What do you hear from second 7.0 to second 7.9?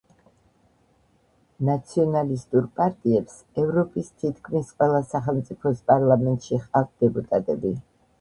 დეპუტატები.